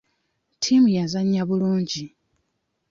[0.53, 2.05] Ttiimu yazannya bulungi.